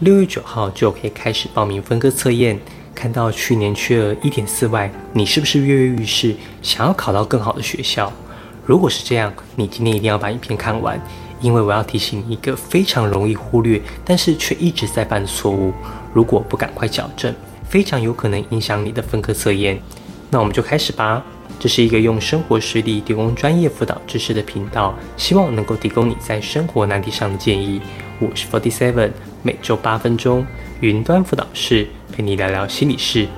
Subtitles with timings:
[0.00, 2.58] 六月九号就可以开始报名分科测验。
[2.94, 8.12] 看到去年缺额一点四万，你是不是跃跃欲试，想要考到更好的学校？
[8.64, 11.00] 如果是这样，你今天一定要把影片看完，
[11.40, 15.72] 因为我要提醒你一个非常容易忽略，但是却一直在犯的错误。
[16.12, 17.34] 如果不赶快矫正，
[17.68, 19.80] 非常有可能影响你的分科测验。
[20.30, 21.22] 那我们就开始吧。
[21.58, 27.80] 这是一个用生活实例提供专业辅导知识的频道，希望能够提供你在生活难题上的建议。
[28.20, 29.10] 我是 Forty Seven，
[29.46, 30.42] 每周八分钟，
[30.80, 33.28] 云端辅导室陪你聊聊心理事。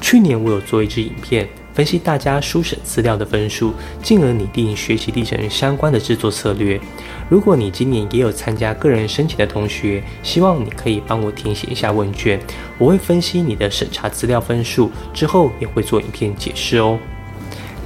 [0.00, 6.80] 去年我有做一支影片，分析大家书审资料的分数，进而拟定学习历程相关的制作策略。
[7.28, 12.40] 如果你今年也有参加个人申请的同学，希望你可以帮我填写一下问卷，
[12.78, 16.98] 我会分析你的审查资料分数，之后也会做影片解释哦。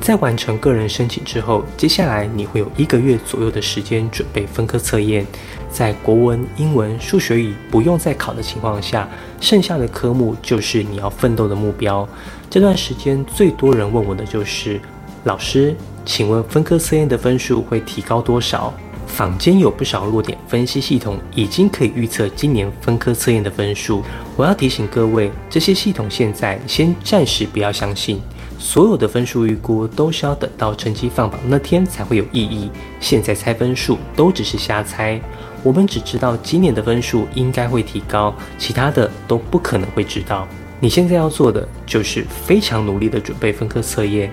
[0.00, 5.24] 在完成个人申请之后，接下来你会有一个月左右的时间准备分科测验。
[5.70, 9.08] 在国文、英文、数学语不用再考的情况下，
[9.40, 12.08] 剩下的科目就是你要奋斗的目标。
[12.48, 14.80] 这段时间最多人问我的就是：
[15.24, 18.72] 老师，请问分科测验的分数会提高多少？
[19.06, 24.02] 坊间有不少弱点分析系统已经可以预测今年分科测验的分数。
[24.36, 28.20] 我要提醒各位，这些系统现在先暂时不要相信。
[28.60, 32.70] 所有的分数预估都是要等到成绩放榜那天才会有意义。
[33.00, 35.18] 现在猜分数都只是瞎猜，
[35.62, 40.46] 我们只知道今年的分数应该会提高，其他的都不可能会知道。
[40.78, 44.30] 你现在要做的就是非常努力的准备分科测验。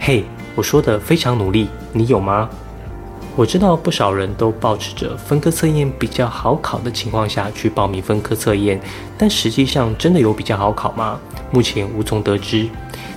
[0.00, 0.24] 嘿，
[0.56, 2.50] 我说的非常努力，你有吗？
[3.36, 8.80] 我知道不少人都保持着分科测验比较好考的情况下去报名分科测验，
[9.16, 11.20] 但实际上真的有比较好考吗？
[11.52, 12.68] 目前无从得知。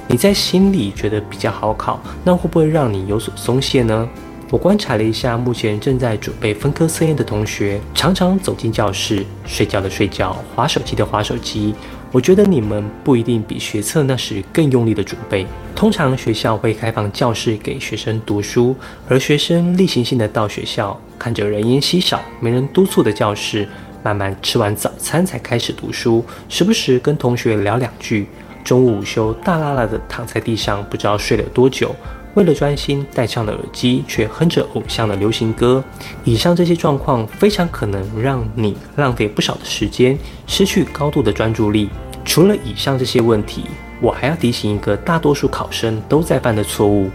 [0.09, 4.07] 你在心里觉得比较好考，那会不会让你有所松懈呢？
[4.49, 11.75] 我观察了一下，目前正在准备分科测验的同学，常常走进教室，睡觉的睡觉，划手机的划手机。
[12.13, 15.45] 我觉得你们不一定比学测那时更用力的准备。
[15.75, 18.73] 通常学校会开放教室给学生读书，
[19.09, 23.67] 而学生例行性的到学校，看着人烟稀少、没人督促的教室，
[24.01, 28.25] 慢慢吃完早餐才开始读书，时不时跟同学聊两句。
[28.67, 31.95] 中午午休，大拉拉的躺在地上，不知道睡了多久。
[32.33, 35.81] 为了专心，戴上了耳机，却哼着偶像的流行歌。
[36.25, 41.89] 以上这些状况，非常可能让你浪费不少的时间，失去高度的专注力。
[42.25, 43.63] 除了以上这些问题，
[44.01, 47.09] 我还要提醒一个大多数考生都在犯的错误，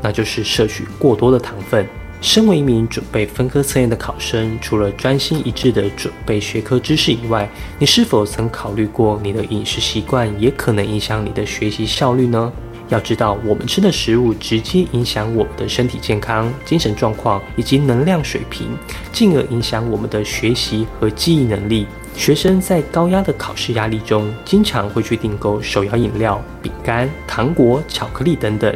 [0.00, 1.84] 那就是摄取过多的糖分。
[2.24, 7.46] 身为一名准备分科测验的考生，除了专心一致地准备学科知识以外，
[7.78, 12.50] 你是否曾考虑过你的饮食习惯也可能影响你的学习效率呢？
[12.88, 18.68] 要知道，我们吃的食物直接影响我们的身体健康、精神状况以及能量水平，
[19.12, 21.86] 进而影响我们的学习和记忆能力。
[22.16, 28.74] 学生在高压的考试压力中，经常会去订购手摇饮料、饼干、糖果、巧克力等等。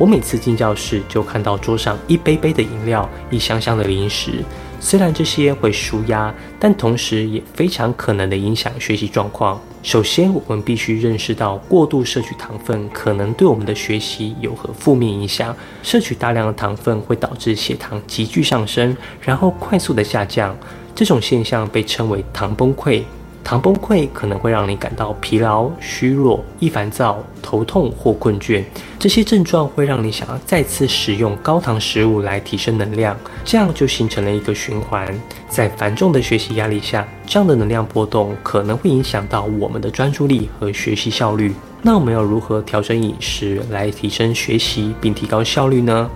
[0.00, 4.42] 我每次进教室就看到桌上一杯杯的饮料，一箱箱的零食。
[4.80, 9.60] 虽然这些会舒压，但同时也非常可能的影响学习状况。
[9.82, 15.54] 首先，我们必须认识到过度摄取糖分可能对我们的学习有何负面影响。
[15.82, 20.56] 摄取大量的糖分会导致血糖急剧上升，然后快速的下降。
[20.94, 23.02] 这种现象被称为糖崩溃。
[23.42, 28.62] 糖崩溃可能会让你感到疲劳、虚弱、易烦躁、头痛或困倦，
[28.98, 35.12] 这些症状会让你想要再次使用高糖食物来提升能量，这样就形成了一个循环。
[35.48, 41.52] 在繁重的学习压力下，这样的能量波动可能会影响到我们的专注力和学习效率。
[41.82, 46.08] 那我们要如何调整饮食来提升学习并提高效率呢？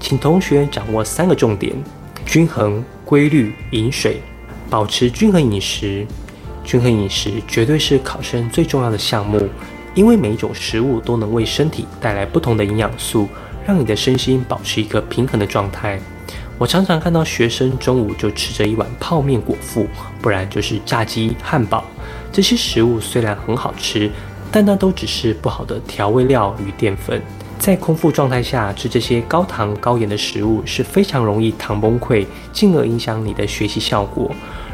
[0.00, 1.72] 请同学掌握三个重点：
[2.26, 4.20] 均衡、规律、饮水，
[4.68, 6.04] 保持均衡饮食。
[6.64, 9.48] 均衡饮食绝对是考生最重要的项目，
[9.94, 13.28] 因为每一种食物都能为身体带来不同的营养素，
[13.66, 16.00] 让你的身心保持一个平衡的状态。
[16.58, 19.86] 我常常看到学生中午就吃着一碗泡面果腹，
[20.20, 21.84] 不然就是炸鸡、汉堡。
[22.30, 24.10] 这些食物虽然很好吃，
[24.52, 27.20] 但那都只是不好的调味料与淀粉。
[27.58, 34.30] 在空腹状态下吃这些高糖高盐的食物是非常容易糖崩溃，进而影响你的学习效果。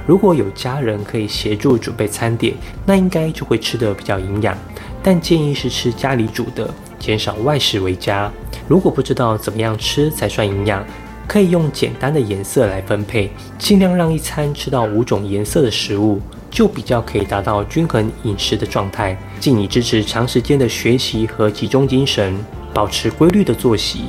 [0.09, 2.55] 如果有家人可以协助准备餐点，
[2.87, 4.57] 那应该就会吃得比较营养。
[5.03, 8.33] 但建议是吃家里煮的，减少外食为佳。
[8.67, 10.83] 如果不知道怎么样吃才算营养，
[11.27, 16.19] 可以用简单的颜色来分配，尽量让一餐吃到五种颜色的食物，
[16.51, 22.35] 就比较可以达到均衡饮食的状态，进而支持长时间的学习和集中精神。
[22.73, 24.05] 保持规律的作息。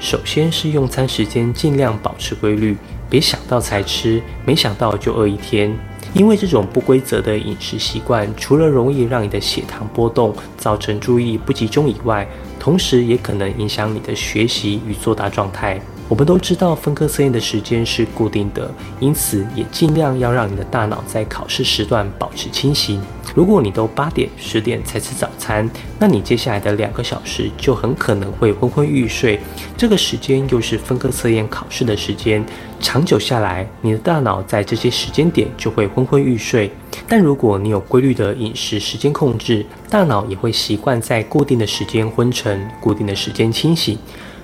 [0.00, 2.76] 首先是用餐时间尽量保持规律，
[3.12, 5.70] 别想到才吃，没想到就饿一天。
[6.14, 12.26] 因为这种不规则的饮食习惯，除了容易让你的血糖波动，造成注意力不集中以外，
[12.58, 15.78] 同时也可能影响你的学习与作答状态。
[16.08, 22.98] 我们都知道分科测验的时间是固定的，因此也尽量要让你的大脑在考试时段保持清醒。
[23.34, 25.68] 如果你都八点、十点才吃早餐，
[25.98, 29.40] 那你接下来的两个小时就很可能会昏昏欲睡。
[29.76, 32.44] 这个时间又是分科测验考试的时间，
[32.80, 36.70] 长久下来，你的大脑在这些时间点就会昏昏欲睡。
[37.08, 43.98] 但如果你有规律的饮食时间控制，大脑也会习惯在固定的时间昏沉，固定的时间清醒。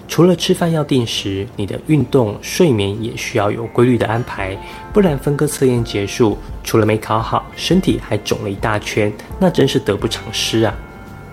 [0.09, 4.57] 除了吃饭要定时，你的运动、睡眠也需要有规律的安排，
[4.91, 10.75] 不然分割测验结束，除了没考好，身体还肿了一大圈，那真是得不偿失啊！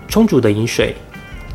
[0.09, 0.93] 充足的饮水，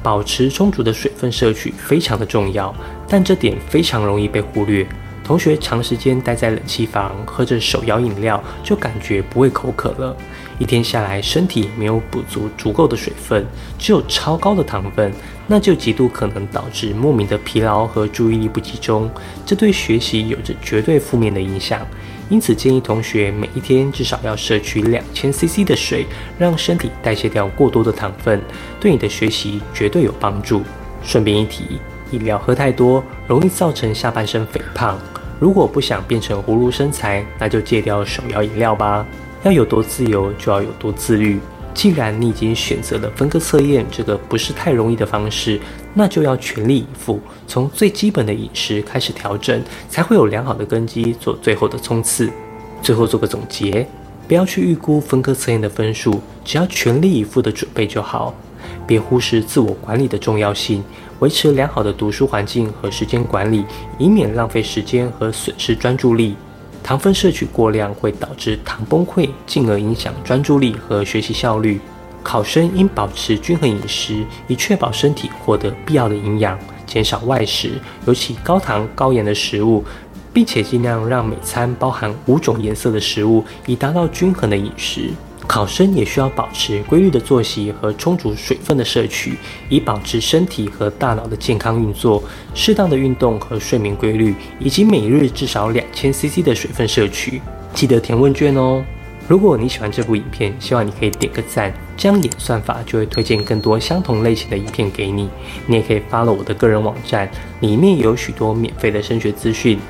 [0.02, 2.74] 保持充足的水分摄取非常的重要，
[3.06, 4.86] 但这点非常容易被忽略。
[5.22, 10.16] 同学长时间待在冷气房，喝着手摇饮料，就感觉不会口渴了。
[10.58, 13.46] 一天下来，身体没有补足足够的水分，
[13.78, 15.12] 只有超高的糖分，
[15.52, 19.10] 那就极度可能导致莫名的疲劳和注意力不集中，
[19.44, 21.84] 这对学习有着绝对负面的影响。
[22.28, 26.06] 因此，建议同学每一天至少要摄取两千 CC 的水，
[26.38, 28.40] 让身体代谢掉过多的糖分，
[28.78, 30.62] 对你的学习绝对有帮助。
[31.02, 31.80] 顺便一提，
[32.12, 34.96] 饮料喝太多容易造成下半身肥胖。
[35.40, 39.04] 如果不想变成葫芦身材，那就戒掉手摇饮料吧。
[39.42, 41.40] 要有多自由，就要有多自律。
[41.72, 45.58] 既然你已经选择了分科测验这个不是太容易的方式，
[45.94, 52.30] 那就要全力以赴，从最基本的饮食开始调整，才会有良好的根基做最后的冲刺。
[52.82, 53.86] 最后做个总结，
[54.26, 58.34] 不要去预估分科测验的分数，只要全力以赴的准备就好。
[58.86, 60.82] 别忽视自我管理的重要性。
[61.20, 63.64] 维持良好的读书环境和时间管理，
[63.98, 66.34] 以免浪费时间和损失专注力。
[66.82, 71.80] 糖分摄取过量会导致糖崩溃，进而影响专注力和学习效率。
[72.22, 79.82] 考生应保持均衡饮食，以确保身体获得必要的营养，减少外食，尤其高糖高盐的食物，
[80.32, 85.10] 并且尽量让每餐包含五种颜色的食物，以达到均衡的饮食。
[85.50, 89.36] 考生也需要保持规律的作息和充足水分的摄取，
[89.68, 92.22] 以保持身体和大脑的健康运作。
[92.54, 97.42] 适当的运动和睡眠规律，以及每日至少两千 CC 的水分摄取。
[97.74, 98.80] 记得填问卷哦。
[99.26, 105.28] 如果你喜欢这部影片，希望你可以点个赞，这样演算法就会推荐更多相同类型的影片给你。
[105.66, 109.80] 你也可以发了我的个人网站，里面有许多免费的升学资讯。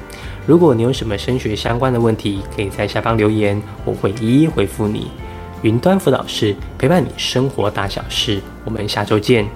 [0.46, 5.08] 如果你有什么升学相关的问题，可以在下方留言，我会一一回复你。
[5.62, 9.46] 云端辅导室陪伴你生活大小事，我们下周见。